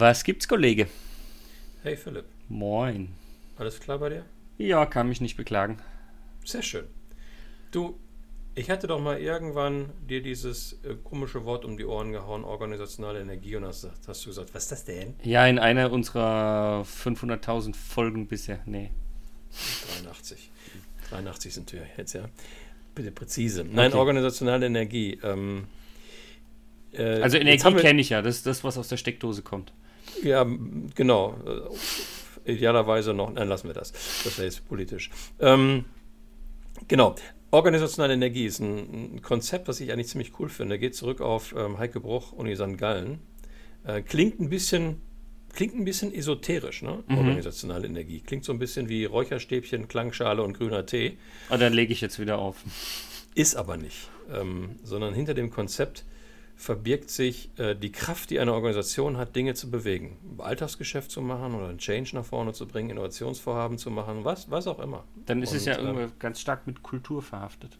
Was 0.00 0.22
gibt's, 0.22 0.46
Kollege? 0.46 0.86
Hey 1.82 1.96
Philipp, 1.96 2.26
Moin. 2.48 3.08
alles 3.56 3.80
klar 3.80 3.98
bei 3.98 4.08
dir? 4.10 4.24
Ja, 4.58 4.86
kann 4.86 5.08
mich 5.08 5.20
nicht 5.20 5.36
beklagen. 5.36 5.78
Sehr 6.44 6.62
schön. 6.62 6.84
Du, 7.70 7.98
ich 8.54 8.70
hatte 8.70 8.86
doch 8.86 9.00
mal 9.00 9.18
irgendwann 9.20 9.90
dir 10.08 10.22
dieses 10.22 10.74
äh, 10.84 10.94
komische 11.02 11.44
Wort 11.44 11.64
um 11.64 11.76
die 11.76 11.84
Ohren 11.84 12.12
gehauen, 12.12 12.44
organisationale 12.44 13.20
Energie, 13.20 13.56
und 13.56 13.64
hast, 13.64 13.88
hast 14.06 14.24
du 14.24 14.28
gesagt, 14.30 14.54
was 14.54 14.64
ist 14.64 14.72
das 14.72 14.84
denn? 14.84 15.14
Ja, 15.22 15.46
in 15.46 15.58
einer 15.58 15.90
unserer 15.92 16.82
500.000 16.84 17.74
Folgen 17.74 18.26
bisher. 18.26 18.60
Nee. 18.66 18.90
83. 20.02 20.50
83 21.10 21.54
sind 21.54 21.72
wir 21.72 21.82
jetzt, 21.96 22.12
ja. 22.12 22.28
Bitte 22.94 23.10
präzise. 23.12 23.64
Nein, 23.64 23.88
Okay. 23.88 23.98
organisationale 23.98 24.66
Energie. 24.66 25.18
Ähm, 25.22 25.66
äh, 26.92 27.20
Also 27.22 27.38
Energie 27.38 27.74
kenne 27.74 28.00
ich 28.00 28.10
ja. 28.10 28.22
Das 28.22 28.36
ist 28.36 28.46
das, 28.46 28.62
was 28.64 28.76
aus 28.78 28.88
der 28.88 28.96
Steckdose 28.96 29.42
kommt. 29.42 29.72
Ja, 30.22 30.46
genau. 30.94 31.34
Äh, 31.46 32.52
Idealerweise 32.52 33.12
noch, 33.12 33.30
nein, 33.32 33.46
lassen 33.46 33.68
wir 33.68 33.74
das. 33.74 33.92
Das 34.24 34.38
wäre 34.38 34.46
jetzt 34.46 34.66
politisch. 34.66 35.10
Ähm, 35.38 35.84
genau. 36.86 37.14
Organisationale 37.50 38.14
Energie 38.14 38.46
ist 38.46 38.60
ein, 38.60 39.20
Konzept, 39.22 39.68
was 39.68 39.80
ich 39.80 39.92
eigentlich 39.92 40.08
ziemlich 40.08 40.38
cool 40.38 40.48
finde. 40.48 40.78
Geht 40.78 40.94
zurück 40.94 41.20
auf 41.20 41.54
ähm, 41.56 41.78
Heike 41.78 42.00
Bruch, 42.00 42.32
Uni 42.32 42.56
St. 42.56 42.78
Gallen. 42.78 43.20
Äh, 43.84 44.02
klingt 44.02 44.40
ein 44.40 44.48
bisschen, 44.48 45.00
klingt 45.52 45.74
ein 45.74 45.84
bisschen 45.84 46.12
esoterisch, 46.12 46.82
ne? 46.82 47.02
Mhm. 47.06 47.18
Organisationale 47.18 47.86
Energie. 47.86 48.20
Klingt 48.20 48.44
so 48.44 48.52
ein 48.52 48.58
bisschen 48.58 48.88
wie 48.88 49.04
Räucherstäbchen, 49.04 49.88
Klangschale 49.88 50.42
und 50.42 50.54
grüner 50.54 50.86
Tee. 50.86 51.18
Aber 51.48 51.58
dann 51.58 51.72
lege 51.72 51.92
ich 51.92 52.00
jetzt 52.00 52.18
wieder 52.18 52.38
auf. 52.38 52.56
Ist 53.34 53.56
aber 53.56 53.76
nicht, 53.76 54.08
ähm, 54.32 54.76
sondern 54.82 55.14
hinter 55.14 55.34
dem 55.34 55.50
Konzept 55.50 56.04
verbirgt 56.58 57.08
sich 57.08 57.56
äh, 57.56 57.76
die 57.76 57.92
Kraft, 57.92 58.30
die 58.30 58.40
eine 58.40 58.52
Organisation 58.52 59.16
hat, 59.16 59.36
Dinge 59.36 59.54
zu 59.54 59.70
bewegen. 59.70 60.18
Alltagsgeschäft 60.38 61.08
zu 61.08 61.22
machen 61.22 61.54
oder 61.54 61.68
einen 61.68 61.78
Change 61.78 62.16
nach 62.16 62.24
vorne 62.24 62.52
zu 62.52 62.66
bringen, 62.66 62.90
Innovationsvorhaben 62.90 63.78
zu 63.78 63.92
machen, 63.92 64.24
was, 64.24 64.50
was 64.50 64.66
auch 64.66 64.80
immer. 64.80 65.04
Dann 65.26 65.40
ist 65.40 65.54
es 65.54 65.62
Und, 65.62 65.66
ja 65.68 65.78
äh, 65.78 65.82
irgendwie 65.82 66.12
ganz 66.18 66.40
stark 66.40 66.66
mit 66.66 66.82
Kultur 66.82 67.22
verhaftet. 67.22 67.78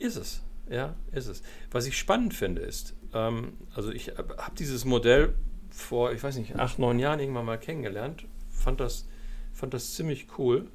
Ist 0.00 0.16
es, 0.16 0.42
ja, 0.68 0.96
ist 1.12 1.28
es. 1.28 1.44
Was 1.70 1.86
ich 1.86 1.96
spannend 1.96 2.34
finde 2.34 2.62
ist, 2.62 2.94
ähm, 3.14 3.52
also 3.72 3.92
ich 3.92 4.08
habe 4.08 4.36
dieses 4.58 4.84
Modell 4.84 5.34
vor, 5.70 6.12
ich 6.12 6.20
weiß 6.24 6.36
nicht, 6.38 6.56
acht, 6.56 6.80
neun 6.80 6.98
Jahren 6.98 7.20
irgendwann 7.20 7.46
mal 7.46 7.58
kennengelernt, 7.58 8.26
fand 8.50 8.80
das, 8.80 9.06
fand 9.52 9.74
das 9.74 9.94
ziemlich 9.94 10.26
cool, 10.38 10.66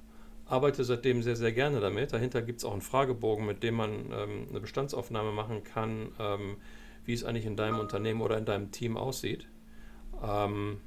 arbeite 0.46 0.86
seitdem 0.86 1.22
sehr, 1.24 1.36
sehr 1.36 1.52
gerne 1.52 1.82
damit. 1.82 2.14
Dahinter 2.14 2.42
gibt 2.42 2.60
es 2.60 2.66
auch 2.66 2.72
einen 2.72 2.82
Fragebogen, 2.82 3.46
mit 3.46 3.64
dem 3.64 3.76
man 3.76 4.14
ähm, 4.14 4.48
eine 4.50 4.62
Bestandsaufnahme 4.62 5.34
machen 5.34 5.66
kann, 5.66 6.14
ähm, 6.20 6.56
wie 7.08 7.14
es 7.14 7.24
eigentlich 7.24 7.46
in 7.46 7.56
deinem 7.56 7.80
Unternehmen 7.80 8.22
oder 8.22 8.38
in 8.38 8.46
deinem 8.46 8.72
Team 8.72 8.98
aussieht. 8.98 9.48
Ähm, 10.24 10.78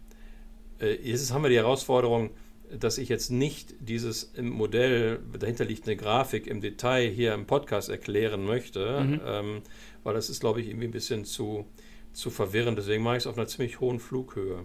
äh, 0.81 0.95
jetzt 1.03 1.33
haben 1.33 1.43
wir 1.43 1.51
die 1.51 1.57
Herausforderung, 1.57 2.31
dass 2.79 2.99
ich 2.99 3.09
jetzt 3.09 3.31
nicht 3.31 3.75
dieses 3.81 4.33
im 4.35 4.49
Modell, 4.51 5.21
dahinter 5.39 5.65
liegt 5.65 5.87
eine 5.87 5.97
Grafik 5.97 6.47
im 6.47 6.61
Detail 6.61 7.09
hier 7.11 7.35
im 7.35 7.47
Podcast 7.47 7.89
erklären 7.89 8.45
möchte, 8.45 9.01
Mhm. 9.01 9.21
ähm, 9.27 9.63
weil 10.05 10.15
das 10.15 10.31
ist, 10.31 10.41
glaube 10.41 10.61
ich, 10.61 10.69
irgendwie 10.69 10.87
ein 10.87 10.93
bisschen 10.93 11.25
zu, 11.25 11.67
zu 12.13 12.31
verwirrend. 12.31 12.79
Deswegen 12.79 13.03
mache 13.03 13.17
ich 13.17 13.23
es 13.25 13.27
auf 13.27 13.37
einer 13.37 13.49
ziemlich 13.49 13.81
hohen 13.81 13.99
Flughöhe. 13.99 14.65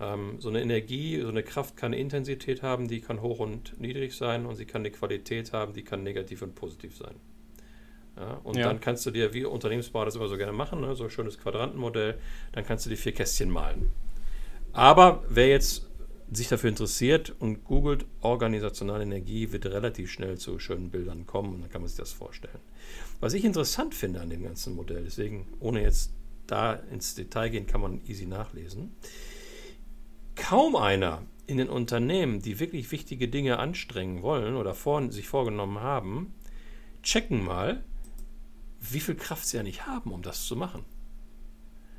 Ähm, 0.00 0.36
so 0.38 0.48
eine 0.50 0.62
Energie, 0.62 1.20
so 1.20 1.28
eine 1.28 1.42
Kraft 1.42 1.76
kann 1.76 1.92
eine 1.92 2.00
Intensität 2.00 2.62
haben, 2.62 2.86
die 2.86 3.00
kann 3.00 3.20
hoch 3.22 3.40
und 3.40 3.78
niedrig 3.80 4.14
sein 4.14 4.46
und 4.46 4.54
sie 4.56 4.64
kann 4.64 4.82
eine 4.82 4.90
Qualität 4.90 5.52
haben, 5.52 5.72
die 5.74 5.82
kann 5.82 6.02
negativ 6.02 6.42
und 6.42 6.54
positiv 6.54 6.96
sein. 6.96 7.14
Ja, 8.16 8.40
und 8.44 8.56
Ja. 8.56 8.66
dann 8.66 8.80
kannst 8.80 9.06
du 9.06 9.10
dir, 9.10 9.32
wie 9.32 9.44
Unternehmensberater 9.44 10.06
das 10.06 10.16
immer 10.16 10.28
so 10.28 10.36
gerne 10.36 10.52
machen, 10.52 10.80
ne, 10.80 10.94
so 10.94 11.04
ein 11.04 11.10
schönes 11.10 11.38
Quadrantenmodell, 11.38 12.18
dann 12.52 12.64
kannst 12.64 12.84
du 12.84 12.90
die 12.90 12.96
vier 12.96 13.12
Kästchen 13.12 13.50
malen. 13.50 13.90
Aber 14.72 15.24
wer 15.28 15.48
jetzt 15.48 15.88
sich 16.30 16.48
dafür 16.48 16.70
interessiert 16.70 17.34
und 17.38 17.64
googelt 17.64 18.06
organisationale 18.22 19.02
Energie, 19.02 19.52
wird 19.52 19.66
relativ 19.66 20.10
schnell 20.10 20.38
zu 20.38 20.58
schönen 20.58 20.90
Bildern 20.90 21.26
kommen 21.26 21.54
und 21.54 21.62
dann 21.62 21.70
kann 21.70 21.82
man 21.82 21.88
sich 21.88 21.98
das 21.98 22.12
vorstellen. 22.12 22.60
Was 23.20 23.34
ich 23.34 23.44
interessant 23.44 23.94
finde 23.94 24.20
an 24.20 24.30
dem 24.30 24.42
ganzen 24.42 24.74
Modell, 24.74 25.04
deswegen 25.04 25.46
ohne 25.60 25.82
jetzt 25.82 26.12
da 26.46 26.74
ins 26.90 27.14
Detail 27.14 27.50
gehen, 27.50 27.66
kann 27.66 27.82
man 27.82 28.00
easy 28.06 28.26
nachlesen. 28.26 28.92
Kaum 30.34 30.76
einer 30.76 31.22
in 31.46 31.58
den 31.58 31.68
Unternehmen, 31.68 32.40
die 32.40 32.60
wirklich 32.60 32.90
wichtige 32.92 33.28
Dinge 33.28 33.58
anstrengen 33.58 34.22
wollen 34.22 34.56
oder 34.56 34.74
vor, 34.74 35.10
sich 35.12 35.28
vorgenommen 35.28 35.80
haben, 35.80 36.32
checken 37.02 37.44
mal, 37.44 37.82
wie 38.90 39.00
viel 39.00 39.14
Kraft 39.14 39.46
sie 39.46 39.58
eigentlich 39.58 39.86
haben, 39.86 40.12
um 40.12 40.22
das 40.22 40.44
zu 40.46 40.56
machen. 40.56 40.84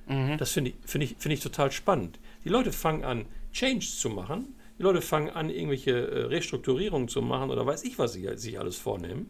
Mhm. 0.07 0.37
Das 0.37 0.51
finde 0.51 0.71
ich, 0.71 0.75
finde 0.85 1.05
ich, 1.05 1.15
finde 1.17 1.35
ich 1.35 1.41
total 1.41 1.71
spannend. 1.71 2.19
Die 2.43 2.49
Leute 2.49 2.71
fangen 2.71 3.03
an, 3.03 3.25
Change 3.51 3.85
zu 3.85 4.09
machen. 4.09 4.55
Die 4.77 4.83
Leute 4.83 5.01
fangen 5.01 5.29
an, 5.29 5.49
irgendwelche 5.49 5.91
äh, 5.91 6.23
Restrukturierungen 6.25 7.07
zu 7.07 7.21
machen 7.21 7.51
oder 7.51 7.65
weiß 7.65 7.83
ich, 7.83 7.99
was 7.99 8.13
sie 8.13 8.27
sich 8.35 8.59
alles 8.59 8.77
vornehmen. 8.77 9.29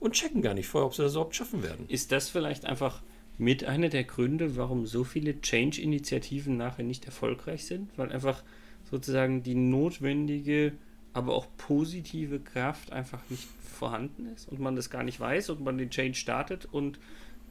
Und 0.00 0.12
checken 0.12 0.42
gar 0.42 0.54
nicht 0.54 0.66
vorher, 0.66 0.86
ob 0.86 0.94
sie 0.94 1.02
das 1.02 1.12
überhaupt 1.12 1.36
schaffen 1.36 1.62
werden. 1.62 1.86
Ist 1.88 2.12
das 2.12 2.28
vielleicht 2.28 2.66
einfach 2.66 3.02
mit 3.38 3.64
einer 3.64 3.88
der 3.88 4.04
Gründe, 4.04 4.56
warum 4.56 4.86
so 4.86 5.04
viele 5.04 5.40
Change-Initiativen 5.40 6.56
nachher 6.56 6.84
nicht 6.84 7.06
erfolgreich 7.06 7.64
sind? 7.64 7.96
Weil 7.96 8.12
einfach 8.12 8.42
sozusagen 8.90 9.42
die 9.42 9.54
notwendige, 9.54 10.72
aber 11.16 11.34
auch 11.34 11.46
positive 11.56 12.38
Kraft 12.40 12.92
einfach 12.92 13.20
nicht 13.28 13.48
vorhanden 13.78 14.26
ist 14.34 14.48
und 14.48 14.60
man 14.60 14.76
das 14.76 14.90
gar 14.90 15.02
nicht 15.02 15.20
weiß 15.20 15.50
und 15.50 15.62
man 15.62 15.78
den 15.78 15.90
Change 15.90 16.14
startet 16.14 16.66
und 16.70 16.98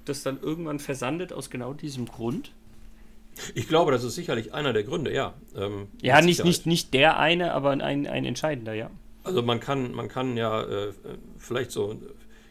das 0.06 0.24
dann 0.24 0.40
irgendwann 0.42 0.80
versandet 0.80 1.34
aus 1.34 1.50
genau 1.50 1.74
diesem 1.74 2.06
Grund? 2.06 2.52
Ich 3.54 3.68
glaube, 3.68 3.92
das 3.92 4.04
ist 4.04 4.16
sicherlich 4.16 4.54
einer 4.54 4.72
der 4.72 4.84
Gründe, 4.84 5.14
ja. 5.14 5.34
Ähm, 5.56 5.88
Ja, 6.02 6.22
nicht, 6.22 6.38
Sicherheit. 6.38 6.46
nicht, 6.46 6.66
nicht 6.66 6.94
der 6.94 7.20
eine, 7.20 7.54
aber 7.54 7.72
ein, 7.72 7.82
ein 7.82 8.26
entscheidender, 8.26 8.74
ja. 8.74 8.90
Also 9.24 9.42
man 9.42 9.60
kann, 9.60 9.92
man 9.94 10.08
kann 10.08 10.38
ja 10.38 10.64
äh, 10.64 10.94
vielleicht 11.38 11.72
so 11.72 12.00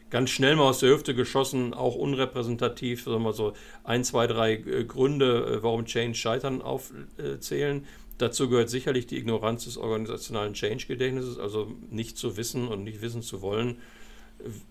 ganz 0.09 0.29
schnell 0.29 0.55
mal 0.55 0.63
aus 0.63 0.79
der 0.79 0.89
Hüfte 0.91 1.15
geschossen, 1.15 1.73
auch 1.73 1.95
unrepräsentativ, 1.95 3.03
sagen 3.03 3.17
wir 3.17 3.19
mal 3.19 3.33
so 3.33 3.53
ein, 3.83 4.03
zwei, 4.03 4.27
drei 4.27 4.53
äh, 4.53 4.83
Gründe, 4.83 5.57
äh, 5.57 5.63
warum 5.63 5.85
Change 5.85 6.15
scheitern, 6.15 6.61
aufzählen. 6.61 7.85
Dazu 8.17 8.49
gehört 8.49 8.69
sicherlich 8.69 9.07
die 9.07 9.17
Ignoranz 9.17 9.65
des 9.65 9.77
organisationalen 9.77 10.53
Change-Gedächtnisses, 10.53 11.37
also 11.37 11.73
nicht 11.89 12.17
zu 12.17 12.37
wissen 12.37 12.67
und 12.67 12.83
nicht 12.83 13.01
wissen 13.01 13.21
zu 13.21 13.41
wollen, 13.41 13.77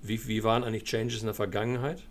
wie, 0.03 0.27
wie 0.27 0.45
waren 0.45 0.65
eigentlich 0.65 0.85
Changes 0.85 1.21
in 1.21 1.27
der 1.27 1.35
Vergangenheit. 1.35 2.03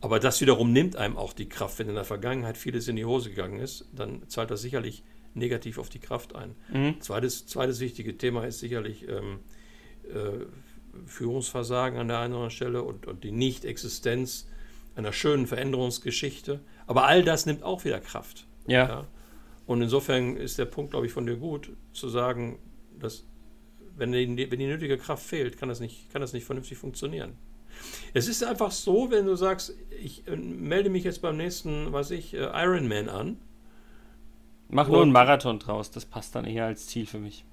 Aber 0.00 0.18
das 0.20 0.40
wiederum 0.40 0.72
nimmt 0.72 0.96
einem 0.96 1.16
auch 1.16 1.32
die 1.32 1.48
Kraft. 1.48 1.78
Wenn 1.78 1.88
in 1.88 1.94
der 1.94 2.04
Vergangenheit 2.04 2.56
vieles 2.56 2.88
in 2.88 2.96
die 2.96 3.04
Hose 3.04 3.30
gegangen 3.30 3.60
ist, 3.60 3.86
dann 3.92 4.28
zahlt 4.28 4.50
das 4.50 4.60
sicherlich 4.60 5.02
negativ 5.34 5.78
auf 5.78 5.88
die 5.88 5.98
Kraft 5.98 6.34
ein. 6.34 6.54
Mhm. 6.72 7.00
Zweites, 7.00 7.46
zweites 7.46 7.80
wichtige 7.80 8.16
Thema 8.16 8.44
ist 8.44 8.58
sicherlich 8.58 9.06
ähm, 9.08 9.40
äh, 10.04 10.46
Führungsversagen 11.06 11.98
an 11.98 12.08
der 12.08 12.18
einen 12.18 12.32
oder 12.32 12.44
anderen 12.44 12.50
Stelle 12.50 12.82
und, 12.82 13.06
und 13.06 13.22
die 13.22 13.32
Nicht-Existenz 13.32 14.48
einer 14.94 15.12
schönen 15.12 15.46
Veränderungsgeschichte. 15.46 16.60
Aber 16.86 17.06
all 17.06 17.22
das 17.22 17.46
nimmt 17.46 17.62
auch 17.62 17.84
wieder 17.84 18.00
Kraft. 18.00 18.46
Ja. 18.66 18.88
Ja? 18.88 19.06
Und 19.66 19.82
insofern 19.82 20.36
ist 20.36 20.58
der 20.58 20.64
Punkt, 20.66 20.92
glaube 20.92 21.06
ich, 21.06 21.12
von 21.12 21.26
dir 21.26 21.36
gut, 21.36 21.72
zu 21.92 22.08
sagen, 22.08 22.58
dass 22.98 23.26
wenn 23.96 24.12
die, 24.12 24.50
wenn 24.50 24.58
die 24.58 24.66
nötige 24.66 24.98
Kraft 24.98 25.24
fehlt, 25.26 25.58
kann 25.58 25.68
das, 25.68 25.80
nicht, 25.80 26.10
kann 26.12 26.20
das 26.20 26.32
nicht 26.32 26.44
vernünftig 26.44 26.78
funktionieren. 26.78 27.34
Es 28.14 28.28
ist 28.28 28.42
einfach 28.44 28.70
so, 28.70 29.10
wenn 29.10 29.26
du 29.26 29.36
sagst, 29.36 29.74
ich 30.02 30.26
äh, 30.28 30.36
melde 30.36 30.90
mich 30.90 31.04
jetzt 31.04 31.20
beim 31.22 31.36
nächsten, 31.36 31.92
was 31.92 32.10
ich, 32.10 32.34
äh, 32.34 32.38
Ironman 32.54 33.08
an, 33.08 33.38
Mach 34.68 34.88
nur 34.88 35.02
einen 35.02 35.12
Marathon 35.12 35.58
draus, 35.60 35.90
das 35.92 36.04
passt 36.06 36.34
dann 36.34 36.44
eher 36.44 36.66
als 36.66 36.86
Ziel 36.86 37.06
für 37.06 37.18
mich. 37.20 37.44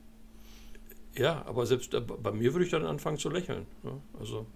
ja, 1.16 1.44
aber 1.46 1.66
selbst 1.66 1.94
äh, 1.94 2.00
bei 2.02 2.32
mir 2.32 2.54
würde 2.54 2.66
ich 2.66 2.72
dann 2.72 2.86
anfangen 2.86 3.18
zu 3.18 3.30
lächeln. 3.30 3.66
Ja, 3.84 4.00
also, 4.20 4.48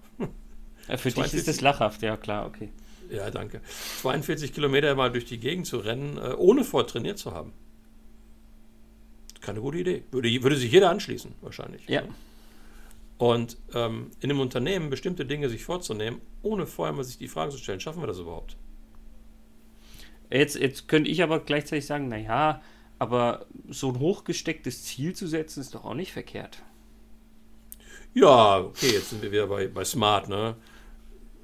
Äh, 0.87 0.97
Für 0.97 1.09
dich 1.09 1.15
42. 1.15 1.39
ist 1.39 1.47
das 1.47 1.61
lachhaft, 1.61 2.01
ja 2.01 2.17
klar, 2.17 2.45
okay. 2.47 2.71
Ja, 3.09 3.29
danke. 3.31 3.61
42 4.01 4.53
Kilometer 4.53 4.95
mal 4.95 5.11
durch 5.11 5.25
die 5.25 5.39
Gegend 5.39 5.67
zu 5.67 5.77
rennen, 5.77 6.17
äh, 6.17 6.33
ohne 6.37 6.63
vorher 6.63 6.87
trainiert 6.87 7.17
zu 7.17 7.33
haben. 7.33 7.53
Keine 9.41 9.61
gute 9.61 9.77
Idee. 9.79 10.03
Würde, 10.11 10.43
würde 10.43 10.55
sich 10.55 10.71
jeder 10.71 10.89
anschließen, 10.89 11.33
wahrscheinlich. 11.41 11.87
Ja. 11.87 12.03
Und 13.17 13.57
ähm, 13.73 14.11
in 14.19 14.29
einem 14.29 14.41
Unternehmen 14.41 14.89
bestimmte 14.89 15.25
Dinge 15.25 15.49
sich 15.49 15.63
vorzunehmen, 15.63 16.21
ohne 16.43 16.67
vorher 16.67 16.93
mal 16.93 17.03
sich 17.03 17.17
die 17.17 17.27
Frage 17.27 17.51
zu 17.51 17.57
stellen, 17.57 17.79
schaffen 17.79 18.01
wir 18.01 18.07
das 18.07 18.19
überhaupt? 18.19 18.57
Jetzt, 20.29 20.55
jetzt 20.55 20.87
könnte 20.87 21.09
ich 21.09 21.23
aber 21.23 21.39
gleichzeitig 21.39 21.85
sagen, 21.85 22.09
naja, 22.09 22.61
aber 22.99 23.45
so 23.69 23.89
ein 23.89 23.99
hochgestecktes 23.99 24.83
Ziel 24.83 25.13
zu 25.13 25.27
setzen, 25.27 25.61
ist 25.61 25.73
doch 25.73 25.85
auch 25.85 25.93
nicht 25.93 26.11
verkehrt. 26.11 26.59
Ja, 28.13 28.59
okay, 28.59 28.91
jetzt 28.93 29.11
sind 29.11 29.21
wir 29.21 29.31
wieder 29.31 29.47
bei, 29.47 29.67
bei 29.67 29.85
Smart, 29.85 30.27
ne? 30.27 30.55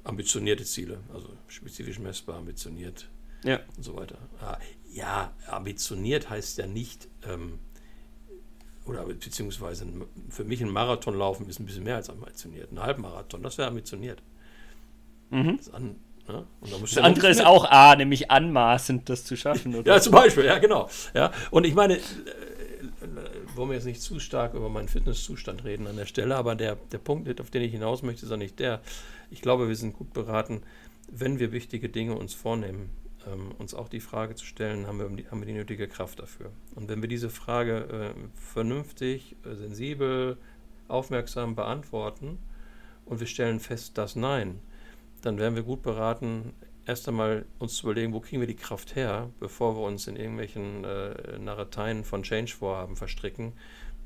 Ambitionierte 0.04 0.64
Ziele, 0.64 0.98
also 1.12 1.28
spezifisch 1.48 1.98
messbar, 1.98 2.36
ambitioniert 2.36 3.08
Ja. 3.42 3.60
und 3.76 3.82
so 3.82 3.96
weiter. 3.96 4.18
Ah, 4.40 4.58
Ja, 4.92 5.32
ambitioniert 5.48 6.30
heißt 6.30 6.58
ja 6.58 6.66
nicht, 6.68 7.08
ähm, 7.26 7.58
oder 8.86 9.04
beziehungsweise 9.04 9.86
für 10.30 10.44
mich 10.44 10.60
ein 10.62 10.68
Marathon 10.70 11.16
laufen 11.18 11.48
ist 11.48 11.58
ein 11.58 11.66
bisschen 11.66 11.82
mehr 11.84 11.96
als 11.96 12.10
ambitioniert. 12.10 12.70
Ein 12.70 12.80
Halbmarathon, 12.80 13.42
das 13.42 13.58
wäre 13.58 13.66
ambitioniert. 13.68 14.22
Mhm. 15.30 15.56
Das, 15.56 15.70
an, 15.72 15.96
Ne? 16.26 16.46
Das 16.62 16.96
andere 16.96 17.28
ist 17.28 17.44
auch 17.44 17.66
A, 17.70 17.96
nämlich 17.96 18.30
anmaßend, 18.30 19.10
das 19.10 19.24
zu 19.26 19.36
schaffen. 19.36 19.74
Oder? 19.76 19.94
ja, 19.96 20.00
zum 20.00 20.12
Beispiel, 20.14 20.46
ja, 20.46 20.58
genau. 20.58 20.88
Ja, 21.12 21.32
und 21.50 21.66
ich 21.66 21.74
meine, 21.74 21.96
äh, 21.98 22.00
wollen 23.56 23.70
wir 23.70 23.76
jetzt 23.76 23.86
nicht 23.86 24.02
zu 24.02 24.18
stark 24.18 24.54
über 24.54 24.68
meinen 24.68 24.88
Fitnesszustand 24.88 25.64
reden 25.64 25.86
an 25.86 25.96
der 25.96 26.06
Stelle, 26.06 26.36
aber 26.36 26.54
der, 26.54 26.76
der 26.92 26.98
Punkt, 26.98 27.40
auf 27.40 27.50
den 27.50 27.62
ich 27.62 27.72
hinaus 27.72 28.02
möchte, 28.02 28.26
ist 28.26 28.32
auch 28.32 28.36
nicht 28.36 28.58
der. 28.58 28.80
Ich 29.30 29.42
glaube, 29.42 29.68
wir 29.68 29.76
sind 29.76 29.94
gut 29.94 30.12
beraten, 30.12 30.62
wenn 31.10 31.38
wir 31.38 31.52
wichtige 31.52 31.88
Dinge 31.88 32.16
uns 32.16 32.34
vornehmen, 32.34 32.90
ähm, 33.26 33.52
uns 33.58 33.74
auch 33.74 33.88
die 33.88 34.00
Frage 34.00 34.34
zu 34.34 34.44
stellen, 34.44 34.86
haben 34.86 34.98
wir, 34.98 35.08
die, 35.08 35.28
haben 35.28 35.40
wir 35.40 35.46
die 35.46 35.52
nötige 35.52 35.88
Kraft 35.88 36.18
dafür? 36.18 36.50
Und 36.74 36.88
wenn 36.88 37.02
wir 37.02 37.08
diese 37.08 37.30
Frage 37.30 38.14
äh, 38.16 38.20
vernünftig, 38.34 39.36
äh, 39.44 39.54
sensibel, 39.54 40.38
aufmerksam 40.88 41.54
beantworten 41.54 42.38
und 43.06 43.20
wir 43.20 43.26
stellen 43.26 43.60
fest, 43.60 43.96
dass 43.98 44.16
nein, 44.16 44.60
dann 45.22 45.38
wären 45.38 45.54
wir 45.54 45.62
gut 45.62 45.82
beraten, 45.82 46.52
erst 46.86 47.08
einmal 47.08 47.44
uns 47.58 47.76
zu 47.76 47.86
überlegen, 47.86 48.12
wo 48.12 48.20
kriegen 48.20 48.40
wir 48.40 48.46
die 48.46 48.56
Kraft 48.56 48.96
her, 48.96 49.30
bevor 49.40 49.76
wir 49.76 49.82
uns 49.82 50.06
in 50.06 50.16
irgendwelchen 50.16 50.84
äh, 50.84 51.38
Narrateien 51.38 52.04
von 52.04 52.22
Change-Vorhaben 52.22 52.96
verstricken, 52.96 53.52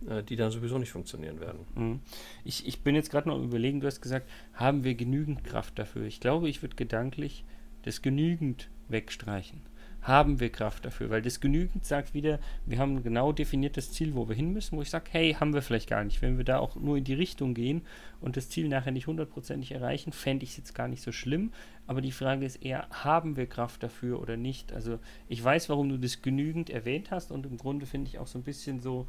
äh, 0.08 0.22
die 0.22 0.36
dann 0.36 0.50
sowieso 0.50 0.78
nicht 0.78 0.92
funktionieren 0.92 1.40
werden. 1.40 1.66
Mhm. 1.74 2.00
Ich, 2.44 2.66
ich 2.66 2.82
bin 2.82 2.94
jetzt 2.94 3.10
gerade 3.10 3.28
noch 3.28 3.42
überlegen, 3.42 3.80
du 3.80 3.86
hast 3.86 4.00
gesagt, 4.00 4.28
haben 4.54 4.84
wir 4.84 4.94
genügend 4.94 5.44
Kraft 5.44 5.78
dafür? 5.78 6.04
Ich 6.04 6.20
glaube, 6.20 6.48
ich 6.48 6.62
würde 6.62 6.76
gedanklich 6.76 7.44
das 7.82 8.02
genügend 8.02 8.68
wegstreichen 8.88 9.60
haben 10.08 10.40
wir 10.40 10.50
Kraft 10.50 10.84
dafür, 10.86 11.10
weil 11.10 11.22
das 11.22 11.40
genügend 11.40 11.84
sagt 11.84 12.14
wieder, 12.14 12.40
wir 12.66 12.78
haben 12.78 12.96
ein 12.96 13.02
genau 13.02 13.30
definiertes 13.30 13.92
Ziel, 13.92 14.14
wo 14.14 14.28
wir 14.28 14.34
hin 14.34 14.52
müssen, 14.52 14.76
wo 14.76 14.82
ich 14.82 14.90
sage, 14.90 15.04
hey, 15.10 15.34
haben 15.34 15.54
wir 15.54 15.62
vielleicht 15.62 15.88
gar 15.88 16.02
nicht. 16.02 16.22
Wenn 16.22 16.38
wir 16.38 16.44
da 16.44 16.58
auch 16.58 16.74
nur 16.74 16.96
in 16.96 17.04
die 17.04 17.14
Richtung 17.14 17.54
gehen 17.54 17.82
und 18.20 18.36
das 18.36 18.48
Ziel 18.48 18.68
nachher 18.68 18.90
nicht 18.90 19.06
hundertprozentig 19.06 19.72
erreichen, 19.72 20.12
fände 20.12 20.44
ich 20.44 20.50
es 20.50 20.56
jetzt 20.56 20.74
gar 20.74 20.88
nicht 20.88 21.02
so 21.02 21.12
schlimm. 21.12 21.52
Aber 21.86 22.00
die 22.00 22.10
Frage 22.10 22.44
ist 22.44 22.56
eher, 22.56 22.88
haben 22.90 23.36
wir 23.36 23.46
Kraft 23.46 23.82
dafür 23.82 24.20
oder 24.20 24.36
nicht? 24.36 24.72
Also 24.72 24.98
ich 25.28 25.44
weiß, 25.44 25.68
warum 25.68 25.88
du 25.88 25.98
das 25.98 26.22
genügend 26.22 26.70
erwähnt 26.70 27.10
hast 27.10 27.30
und 27.30 27.46
im 27.46 27.58
Grunde 27.58 27.86
finde 27.86 28.08
ich 28.08 28.18
auch 28.18 28.26
so 28.26 28.38
ein 28.38 28.44
bisschen 28.44 28.80
so 28.80 29.06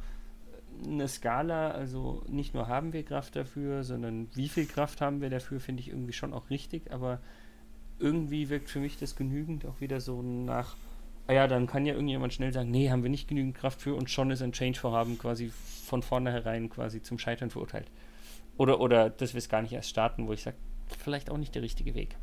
äh, 0.84 0.86
eine 0.86 1.08
Skala, 1.08 1.70
also 1.70 2.22
nicht 2.28 2.54
nur 2.54 2.68
haben 2.68 2.92
wir 2.92 3.02
Kraft 3.04 3.36
dafür, 3.36 3.84
sondern 3.84 4.28
wie 4.34 4.48
viel 4.48 4.66
Kraft 4.66 5.00
haben 5.00 5.20
wir 5.20 5.30
dafür, 5.30 5.60
finde 5.60 5.80
ich 5.80 5.88
irgendwie 5.88 6.12
schon 6.12 6.34
auch 6.34 6.50
richtig, 6.50 6.92
aber 6.92 7.20
irgendwie 7.98 8.48
wirkt 8.48 8.70
für 8.70 8.80
mich 8.80 8.98
das 8.98 9.14
genügend 9.14 9.66
auch 9.66 9.80
wieder 9.80 10.00
so 10.00 10.22
nach, 10.22 10.76
ah 11.30 11.32
ja, 11.32 11.46
dann 11.46 11.68
kann 11.68 11.86
ja 11.86 11.94
irgendjemand 11.94 12.32
schnell 12.32 12.52
sagen, 12.52 12.72
nee, 12.72 12.90
haben 12.90 13.04
wir 13.04 13.10
nicht 13.10 13.28
genügend 13.28 13.54
Kraft 13.54 13.80
für 13.80 13.94
und 13.94 14.10
schon 14.10 14.32
ist 14.32 14.42
ein 14.42 14.50
Change-Vorhaben 14.50 15.16
quasi 15.16 15.52
von 15.86 16.02
vornherein 16.02 16.68
quasi 16.68 17.02
zum 17.02 17.20
Scheitern 17.20 17.50
verurteilt. 17.50 17.86
Oder, 18.56 18.80
oder 18.80 19.10
dass 19.10 19.32
wir 19.32 19.38
es 19.38 19.48
gar 19.48 19.62
nicht 19.62 19.72
erst 19.72 19.88
starten, 19.88 20.26
wo 20.26 20.32
ich 20.32 20.42
sage, 20.42 20.56
vielleicht 20.98 21.30
auch 21.30 21.38
nicht 21.38 21.54
der 21.54 21.62
richtige 21.62 21.94
Weg. 21.94 22.16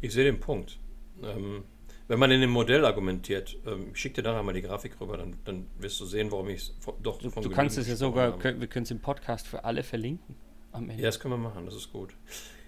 Ich 0.00 0.14
sehe 0.14 0.24
den 0.24 0.40
Punkt. 0.40 0.78
Ähm, 1.22 1.64
wenn 2.08 2.18
man 2.18 2.30
in 2.30 2.40
dem 2.40 2.50
Modell 2.50 2.86
argumentiert, 2.86 3.58
ähm, 3.66 3.90
ich 3.92 4.00
schicke 4.00 4.22
dir 4.22 4.30
nachher 4.30 4.42
mal 4.42 4.54
die 4.54 4.62
Grafik 4.62 4.98
rüber, 5.02 5.18
dann, 5.18 5.36
dann 5.44 5.66
wirst 5.78 6.00
du 6.00 6.06
sehen, 6.06 6.32
warum 6.32 6.48
ich 6.48 6.62
es 6.62 6.74
doch 7.02 7.18
Du, 7.18 7.28
du 7.28 7.50
kannst 7.50 7.76
es 7.76 7.86
ja 7.88 7.96
sogar, 7.96 8.38
können, 8.38 8.58
wir 8.58 8.68
können 8.68 8.84
es 8.84 8.90
im 8.90 9.00
Podcast 9.00 9.46
für 9.46 9.64
alle 9.64 9.82
verlinken 9.82 10.34
am 10.72 10.88
Ende. 10.88 11.02
Ja, 11.02 11.08
das 11.08 11.20
können 11.20 11.34
wir 11.34 11.38
machen, 11.38 11.66
das 11.66 11.74
ist 11.74 11.92
gut. 11.92 12.14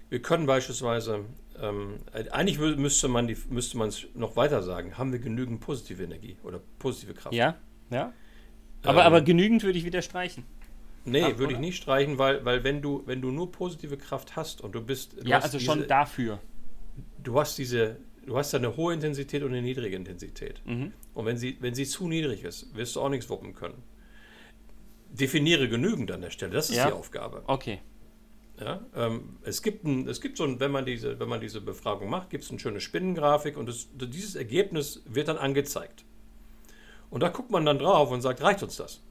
Wir 0.09 0.21
können 0.21 0.45
beispielsweise, 0.45 1.25
ähm, 1.61 1.95
eigentlich 2.31 2.59
müsste 2.59 3.07
man 3.07 3.27
die, 3.27 3.37
müsste 3.49 3.77
man 3.77 3.89
es 3.89 4.07
noch 4.13 4.35
weiter 4.35 4.61
sagen, 4.63 4.97
haben 4.97 5.11
wir 5.11 5.19
genügend 5.19 5.59
positive 5.59 6.03
Energie 6.03 6.37
oder 6.43 6.61
positive 6.79 7.13
Kraft? 7.13 7.33
Ja, 7.33 7.57
ja. 7.89 8.13
Aber, 8.83 9.01
ähm, 9.01 9.07
aber 9.07 9.21
genügend 9.21 9.63
würde 9.63 9.77
ich 9.77 9.85
wieder 9.85 10.01
streichen. 10.01 10.45
Nee, 11.05 11.23
Ach, 11.23 11.37
würde 11.37 11.53
ich 11.53 11.59
nicht 11.59 11.77
streichen, 11.77 12.17
weil, 12.17 12.43
weil 12.43 12.63
wenn 12.63 12.81
du, 12.81 13.01
wenn 13.05 13.21
du 13.21 13.31
nur 13.31 13.51
positive 13.51 13.97
Kraft 13.97 14.35
hast 14.35 14.61
und 14.61 14.75
du 14.75 14.81
bist. 14.81 15.13
Du 15.13 15.27
ja, 15.27 15.39
also 15.39 15.57
diese, 15.57 15.71
schon 15.71 15.87
dafür. 15.87 16.39
Du 17.23 17.39
hast 17.39 17.57
diese, 17.57 17.97
du 18.25 18.37
hast 18.37 18.53
eine 18.53 18.75
hohe 18.75 18.93
Intensität 18.93 19.41
und 19.41 19.49
eine 19.49 19.61
niedrige 19.61 19.95
Intensität. 19.95 20.61
Mhm. 20.65 20.91
Und 21.13 21.25
wenn 21.25 21.37
sie, 21.37 21.57
wenn 21.61 21.73
sie 21.73 21.85
zu 21.85 22.07
niedrig 22.07 22.43
ist, 22.43 22.75
wirst 22.75 22.95
du 22.95 23.01
auch 23.01 23.09
nichts 23.09 23.29
wuppen 23.29 23.53
können. 23.53 23.81
Definiere 25.09 25.69
genügend 25.69 26.11
an 26.11 26.21
der 26.21 26.29
Stelle, 26.29 26.51
das 26.51 26.69
ist 26.69 26.75
ja? 26.75 26.87
die 26.87 26.93
Aufgabe. 26.93 27.43
Okay. 27.47 27.79
Ja, 28.59 28.81
ähm, 28.95 29.37
es 29.43 29.61
gibt, 29.61 29.83
ein, 29.83 30.07
es 30.07 30.19
gibt 30.19 30.37
so 30.37 30.43
ein, 30.43 30.59
wenn 30.59 30.71
man 30.71 30.85
diese, 30.85 31.19
wenn 31.19 31.29
man 31.29 31.39
diese 31.39 31.61
Befragung 31.61 32.09
macht, 32.09 32.31
gibt 32.31 32.43
es 32.43 32.49
eine 32.49 32.59
schöne 32.59 32.81
Spinnengrafik 32.81 33.55
und 33.55 33.67
das, 33.67 33.87
dieses 33.93 34.35
Ergebnis 34.35 35.03
wird 35.05 35.27
dann 35.27 35.37
angezeigt. 35.37 36.03
Und 37.11 37.21
da 37.21 37.29
guckt 37.29 37.51
man 37.51 37.65
dann 37.65 37.77
drauf 37.77 38.11
und 38.11 38.21
sagt, 38.21 38.41
reicht 38.41 38.63
uns 38.63 38.77
das? 38.77 39.01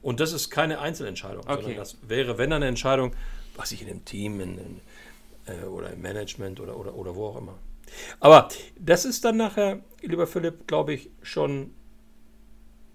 Und 0.00 0.20
das 0.20 0.32
ist 0.32 0.48
keine 0.48 0.78
Einzelentscheidung, 0.78 1.42
okay. 1.42 1.54
sondern 1.54 1.76
das 1.76 1.98
wäre, 2.08 2.38
wenn 2.38 2.52
eine 2.52 2.66
Entscheidung, 2.66 3.14
was 3.56 3.72
ich 3.72 3.82
in 3.82 3.88
einem 3.88 4.04
Team 4.04 4.40
in, 4.40 4.58
in, 4.58 4.80
äh, 5.46 5.66
oder 5.66 5.90
im 5.90 6.00
Management 6.00 6.60
oder, 6.60 6.76
oder, 6.76 6.94
oder 6.94 7.14
wo 7.14 7.26
auch 7.26 7.36
immer. 7.36 7.58
Aber 8.20 8.48
das 8.78 9.04
ist 9.04 9.24
dann 9.24 9.36
nachher, 9.36 9.80
lieber 10.00 10.26
Philipp, 10.26 10.66
glaube 10.66 10.94
ich, 10.94 11.10
schon 11.22 11.74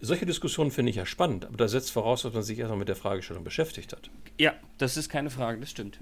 solche 0.03 0.25
Diskussionen 0.25 0.71
finde 0.71 0.89
ich 0.89 0.97
ja 0.97 1.05
spannend, 1.05 1.45
aber 1.45 1.57
da 1.57 1.67
setzt 1.67 1.91
voraus, 1.91 2.23
dass 2.23 2.33
man 2.33 2.44
sich 2.44 2.59
erstmal 2.59 2.77
mit 2.77 2.89
der 2.89 2.95
Fragestellung 2.95 3.44
beschäftigt 3.44 3.94
hat. 3.94 4.09
Ja, 4.38 4.53
das 4.77 4.97
ist 4.97 5.09
keine 5.09 5.29
Frage, 5.29 5.59
das 5.59 5.71
stimmt. 5.71 6.00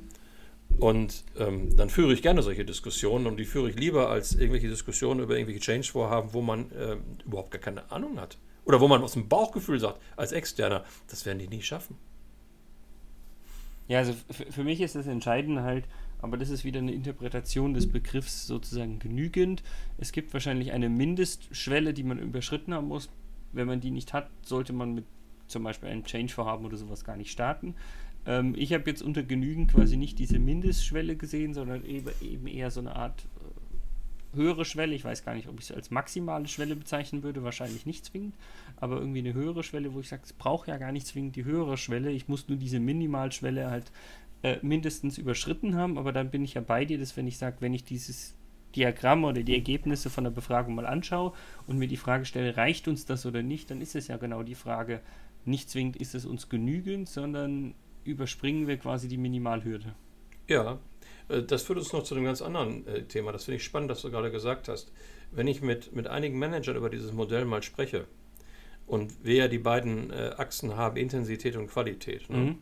Und 0.80 1.24
ähm, 1.38 1.75
dann 1.75 1.89
führe 1.89 2.13
ich 2.13 2.21
gerne 2.21 2.42
solche 2.42 2.65
Diskussionen 2.65 3.27
und 3.27 3.38
die 3.38 3.45
führe 3.45 3.69
ich 3.69 3.75
lieber 3.75 4.09
als 4.09 4.33
irgendwelche 4.33 4.69
Diskussionen 4.69 5.19
über 5.19 5.36
irgendwelche 5.36 5.59
Change-Vorhaben, 5.59 6.33
wo 6.33 6.42
man 6.42 6.71
äh, 6.71 6.98
überhaupt 7.25 7.51
gar 7.51 7.62
keine 7.62 7.92
Ahnung 7.92 8.19
hat. 8.19 8.38
Oder 8.65 8.80
wo 8.80 8.88
man 8.88 9.03
aus 9.03 9.13
dem 9.13 9.27
Bauchgefühl 9.27 9.80
sagt, 9.80 10.01
als 10.15 10.31
Externer, 10.31 10.83
das 11.07 11.25
werden 11.25 11.39
die 11.39 11.48
nie 11.48 11.62
schaffen. 11.62 11.98
Ja, 13.88 14.00
also 14.00 14.13
für 14.50 14.63
mich 14.63 14.80
ist 14.81 14.95
das 14.95 15.07
Entscheidende 15.07 15.63
halt, 15.63 15.86
aber 16.19 16.38
das 16.38 16.50
ist 16.50 16.63
wieder 16.63 16.80
eine 16.80 16.94
Interpretation 16.94 17.74
des 17.74 17.92
Begriffs 17.92 18.48
sozusagen 18.48 19.00
genügend. 19.00 19.63
Es 19.98 20.12
gibt 20.12 20.33
wahrscheinlich 20.33 20.71
eine 20.71 20.88
Mindestschwelle, 20.88 21.94
die 21.94 22.03
man 22.03 22.19
überschritten 22.19 22.74
haben 22.74 22.88
muss, 22.88 23.09
wenn 23.53 23.68
man 23.68 23.80
die 23.80 23.92
nicht 23.92 24.13
hat, 24.13 24.30
sollte 24.42 24.74
man 24.74 24.94
mit 24.94 25.06
zum 25.48 25.63
Beispiel 25.63 25.89
einem 25.89 26.03
Change-Vorhaben 26.03 26.65
oder 26.65 26.77
sowas 26.77 27.03
gar 27.03 27.18
nicht 27.18 27.31
starten. 27.31 27.75
Ähm, 28.25 28.56
ich 28.57 28.74
habe 28.74 28.89
jetzt 28.89 29.01
unter 29.01 29.24
genügend 29.24 29.71
quasi 29.74 29.98
nicht 29.98 30.19
diese 30.19 30.39
Mindestschwelle 30.39 31.15
gesehen, 31.15 31.53
sondern 31.53 31.86
eben, 31.86 32.09
eben 32.21 32.48
eher 32.48 32.71
so 32.71 32.80
eine 32.80 32.95
Art 32.95 33.25
äh, 33.25 34.38
höhere 34.38 34.65
Schwelle. 34.65 34.95
Ich 34.95 35.03
weiß 35.03 35.25
gar 35.25 35.36
nicht, 35.36 35.48
ob 35.48 35.60
ich 35.60 35.70
es 35.70 35.75
als 35.75 35.91
maximale 35.91 36.48
Schwelle 36.48 36.75
bezeichnen 36.75 37.24
würde, 37.24 37.43
wahrscheinlich 37.43 37.86
nicht 37.86 38.05
zwingend, 38.05 38.36
aber 38.77 38.98
irgendwie 38.98 39.20
eine 39.20 39.34
höhere 39.34 39.63
Schwelle, 39.63 39.93
wo 39.93 40.00
ich 40.00 40.10
sage, 40.10 40.24
es 40.25 40.34
braucht 40.34 40.67
ja 40.67 40.77
gar 40.77 40.91
nicht 40.91 41.08
zwingend 41.08 41.36
die 41.36 41.46
höhere 41.46 41.77
Schwelle. 41.77 42.12
Ich 42.12 42.27
muss 42.27 42.48
nur 42.48 42.58
diese 42.58 42.79
Minimalschwelle 42.79 43.70
halt 43.70 43.91
äh, 44.43 44.58
mindestens 44.62 45.17
überschritten 45.17 45.75
haben, 45.75 45.98
aber 45.98 46.12
dann 46.12 46.31
bin 46.31 46.43
ich 46.43 46.53
ja 46.53 46.62
bei 46.62 46.86
dir, 46.86 46.98
dass 46.98 47.17
wenn 47.17 47.27
ich 47.27 47.38
sage, 47.38 47.58
wenn 47.60 47.74
ich 47.74 47.84
dieses 47.84 48.36
Diagramm 48.75 49.24
oder 49.24 49.44
die 49.44 49.56
Ergebnisse 49.56 50.10
von 50.10 50.24
der 50.24 50.32
Befragung 50.32 50.75
mal 50.75 50.86
anschaue 50.86 51.34
und 51.68 51.78
mir 51.78 51.88
die 51.88 51.98
Frage 51.98 52.25
stelle, 52.25 52.58
reicht 52.58 52.88
uns 52.88 53.06
das 53.06 53.25
oder 53.25 53.42
nicht, 53.42 53.72
dann 53.72 53.82
ist 53.82 53.96
es 53.96 54.08
ja 54.08 54.18
genau 54.18 54.44
die 54.44 54.56
Frage, 54.56 55.01
nicht 55.46 55.70
zwingend 55.70 55.96
ist 55.98 56.16
es 56.16 56.25
uns 56.25 56.50
genügend, 56.50 57.10
sondern 57.10 57.74
überspringen 58.04 58.68
wir 58.68 58.78
quasi 58.78 59.08
die 59.08 59.18
Minimalhürde. 59.18 59.94
Ja, 60.48 60.80
äh, 61.30 61.44
das 61.44 61.63
führt 61.63 61.80
uns 61.80 61.94
noch 61.94 62.04
zu 62.04 62.16
einem 62.16 62.25
ganz 62.25 62.42
anderen 62.42 62.86
äh, 62.88 63.04
Thema. 63.04 63.32
Das 63.32 63.46
finde 63.46 63.58
ich 63.58 63.63
spannend, 63.63 63.90
dass 63.90 64.01
du 64.01 64.12
gerade 64.12 64.32
gesagt 64.32 64.68
hast. 64.68 64.92
Wenn 65.32 65.48
ich 65.48 65.62
mit, 65.62 65.96
mit 65.96 66.08
einigen 66.08 66.38
Managern 66.38 66.75
über 66.75 66.90
dieses 66.90 67.13
Modell 67.13 67.46
mal 67.46 67.63
spreche 67.63 68.06
und 68.86 69.24
wir 69.24 69.36
ja 69.36 69.48
die 69.48 69.60
beiden 69.60 70.12
äh, 70.12 70.34
Achsen 70.38 70.75
haben, 70.75 70.98
Intensität 70.98 71.56
und 71.56 71.68
Qualität, 71.68 72.30
ne? 72.30 72.38
mhm. 72.38 72.58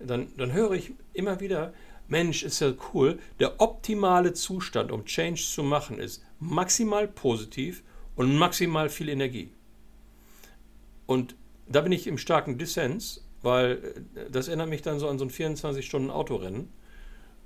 dann, 0.00 0.28
dann 0.36 0.52
höre 0.52 0.72
ich 0.72 0.92
immer 1.12 1.40
wieder, 1.40 1.72
Mensch, 2.10 2.42
ist 2.42 2.60
ja 2.60 2.72
cool. 2.92 3.18
Der 3.38 3.60
optimale 3.60 4.34
Zustand, 4.34 4.92
um 4.92 5.04
Change 5.04 5.40
zu 5.40 5.62
machen, 5.62 5.98
ist 5.98 6.22
maximal 6.38 7.08
positiv 7.08 7.82
und 8.16 8.36
maximal 8.36 8.88
viel 8.88 9.08
Energie. 9.08 9.52
Und 11.06 11.36
da 11.66 11.80
bin 11.80 11.92
ich 11.92 12.06
im 12.06 12.18
starken 12.18 12.58
Dissens, 12.58 13.24
weil 13.42 14.04
äh, 14.14 14.30
das 14.30 14.48
erinnert 14.48 14.68
mich 14.68 14.82
dann 14.82 14.98
so 14.98 15.08
an 15.08 15.18
so 15.18 15.24
ein 15.24 15.30
24-Stunden-Autorennen 15.30 16.68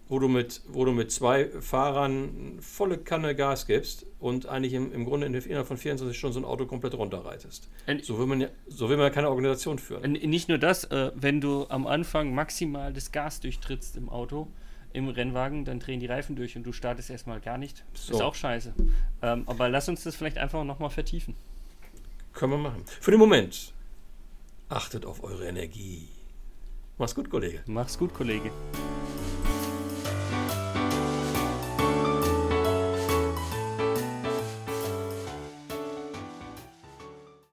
wo 0.09 0.19
du 0.19 0.29
mit, 0.29 0.61
wo 0.69 0.85
du 0.85 0.93
mit 0.93 1.11
zwei 1.11 1.49
Fahrern 1.61 2.59
volle 2.61 2.99
Kanne 2.99 3.35
Gas 3.35 3.67
gibst 3.67 4.07
und 4.19 4.47
eigentlich 4.47 4.75
im, 4.75 4.93
im 4.93 5.05
Grunde 5.05 5.27
innerhalb 5.27 5.67
von 5.67 5.79
24 5.79 6.17
Stunden 6.17 6.35
so 6.35 6.41
ein 6.41 6.45
Auto 6.45 6.67
komplett 6.67 6.95
runterreitest. 6.95 7.71
So 8.03 8.19
will 8.19 8.27
man 8.27 8.43
ja, 8.43 8.49
so 8.67 8.89
will 8.89 8.97
man 8.97 9.07
ja 9.07 9.11
keine 9.11 9.31
Organisation 9.31 9.79
führen. 9.79 10.13
Nicht 10.13 10.49
nur 10.49 10.59
das, 10.59 10.85
äh, 10.85 11.11
wenn 11.15 11.41
du 11.41 11.67
am 11.69 11.87
Anfang 11.87 12.35
maximal 12.35 12.93
das 12.93 13.13
Gas 13.13 13.41
durchtrittst 13.41 13.97
im 13.97 14.09
Auto, 14.11 14.49
im 14.93 15.09
Rennwagen, 15.09 15.65
dann 15.65 15.81
drehen 15.81 16.01
die 16.01 16.07
Reifen 16.07 16.37
durch 16.37 16.57
und 16.57 16.65
du 16.65 16.73
startest 16.73 17.11
erstmal 17.11 17.41
gar 17.41 17.59
nicht. 17.59 17.85
So. 17.95 18.15
Ist 18.15 18.23
auch 18.23 18.35
scheiße. 18.35 18.75
Ähm, 19.23 19.45
aber 19.47 19.69
lass 19.69 19.89
uns 19.89 20.05
das 20.05 20.17
vielleicht 20.17 20.39
einfach 20.39 20.65
nochmal 20.65 20.91
vertiefen. 20.91 21.35
Können 22.33 22.53
wir 22.53 22.59
machen. 22.59 22.85
Für 23.01 23.11
den 23.11 23.21
Moment, 23.21 23.73
achtet 24.69 25.07
auf 25.07 25.25
eure 25.25 25.47
Energie. 25.47 26.09
Mach's 26.99 27.15
gut, 27.15 27.31
Kollege. 27.31 27.63
Mach's 27.67 27.99
gut, 27.99 28.15
Kollege. 28.15 28.51